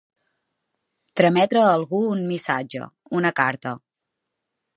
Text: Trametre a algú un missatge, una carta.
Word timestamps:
Trametre 1.21 1.61
a 1.65 1.67
algú 1.73 2.01
un 2.15 2.25
missatge, 2.33 2.89
una 3.21 3.35
carta. 3.43 3.77